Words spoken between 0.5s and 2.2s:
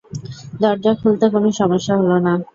দরজা খুলতে কোনো সমস্যা হল